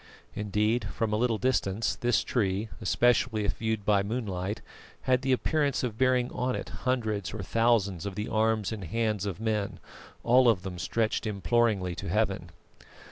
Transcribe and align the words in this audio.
Indeed, 0.33 0.85
from 0.85 1.13
a 1.13 1.15
little 1.15 1.37
distance 1.37 1.95
this 1.95 2.23
tree, 2.23 2.69
especially 2.81 3.45
if 3.45 3.57
viewed 3.57 3.85
by 3.85 4.01
moonlight, 4.01 4.63
had 5.01 5.21
the 5.21 5.31
appearance 5.31 5.83
of 5.83 5.95
bearing 5.99 6.31
on 6.31 6.55
it 6.55 6.69
hundreds 6.69 7.35
or 7.35 7.43
thousands 7.43 8.07
of 8.07 8.15
the 8.15 8.27
arms 8.27 8.71
and 8.71 8.85
hands 8.85 9.27
of 9.27 9.39
men, 9.39 9.79
all 10.23 10.49
of 10.49 10.63
them 10.63 10.79
stretched 10.79 11.27
imploringly 11.27 11.93
to 11.93 12.09
Heaven. 12.09 12.49